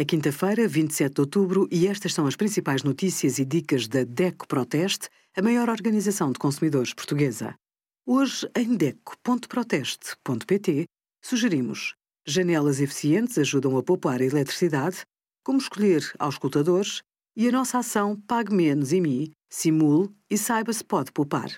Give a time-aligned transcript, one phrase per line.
[0.00, 4.46] É quinta-feira, 27 de outubro, e estas são as principais notícias e dicas da DECO
[4.46, 7.56] Proteste, a maior organização de consumidores portuguesa.
[8.06, 10.84] Hoje, em DECO.proteste.pt,
[11.20, 15.02] sugerimos janelas eficientes ajudam a poupar a eletricidade,
[15.44, 17.02] como escolher auscultadores
[17.36, 21.50] e a nossa ação Pague Menos em Mi, simule e saiba se pode poupar.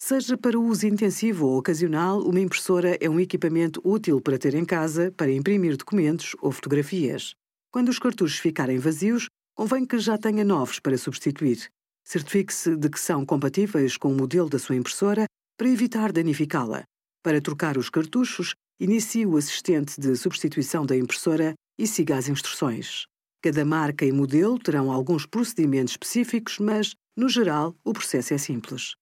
[0.00, 4.64] Seja para uso intensivo ou ocasional, uma impressora é um equipamento útil para ter em
[4.64, 7.34] casa para imprimir documentos ou fotografias.
[7.70, 11.68] Quando os cartuchos ficarem vazios, convém que já tenha novos para substituir.
[12.02, 15.26] Certifique-se de que são compatíveis com o modelo da sua impressora
[15.58, 16.84] para evitar danificá-la.
[17.22, 23.04] Para trocar os cartuchos, inicie o assistente de substituição da impressora e siga as instruções.
[23.42, 28.94] Cada marca e modelo terão alguns procedimentos específicos, mas, no geral, o processo é simples.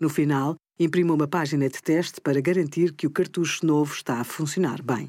[0.00, 4.24] No final, imprima uma página de teste para garantir que o cartucho novo está a
[4.24, 5.08] funcionar bem.